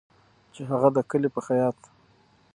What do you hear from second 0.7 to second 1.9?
هغه د کلي په خیاط